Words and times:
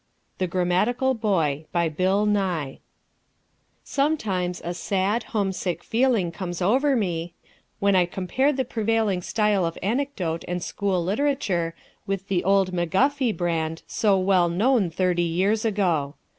THE 0.39 0.47
GRAMMATICAL 0.47 1.13
BOY 1.13 1.67
BY 1.71 1.89
BILL 1.89 2.25
NYE 2.25 2.79
Sometimes 3.83 4.59
a 4.65 4.73
sad, 4.73 5.25
homesick 5.25 5.83
feeling 5.83 6.31
comes 6.31 6.59
over 6.59 6.95
me, 6.95 7.35
when 7.77 7.95
I 7.95 8.07
compare 8.07 8.51
the 8.51 8.65
prevailing 8.65 9.21
style 9.21 9.63
of 9.63 9.77
anecdote 9.83 10.43
and 10.47 10.63
school 10.63 11.03
literature 11.03 11.75
with 12.07 12.29
the 12.29 12.43
old 12.43 12.71
McGuffey 12.73 13.37
brand, 13.37 13.83
so 13.85 14.17
well 14.17 14.49
known 14.49 14.89
thirty 14.89 15.21
years 15.21 15.65
ago. 15.65 16.15